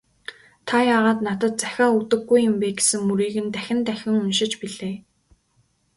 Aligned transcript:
"Та 0.67 0.77
яагаад 0.95 1.19
надад 1.27 1.53
захиа 1.63 1.87
өгдөггүй 1.97 2.39
юм 2.49 2.55
бэ» 2.61 2.69
гэсэн 2.77 3.01
мөрийг 3.09 3.35
нь 3.45 3.53
дахин 3.55 3.79
дахин 3.87 4.13
уншиж 4.21 4.53
билээ. 4.61 4.95